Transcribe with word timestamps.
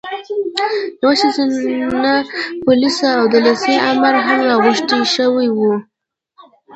یوه 1.01 1.15
ښځینه 1.21 2.13
پولیسه 2.63 3.07
او 3.17 3.23
د 3.33 3.35
لېسې 3.45 3.73
امره 3.91 4.21
هم 4.27 4.39
راغوښتل 4.49 5.01
شوې 5.15 5.47
وه. 5.57 5.73